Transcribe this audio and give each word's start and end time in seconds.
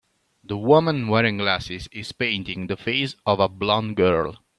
the 0.43 0.57
woman 0.57 1.07
wearing 1.09 1.37
glasses 1.37 1.87
is 1.91 2.11
painting 2.11 2.65
the 2.65 2.75
face 2.75 3.15
of 3.23 3.37
the 3.37 3.47
blond 3.47 3.95
girl. 3.95 4.35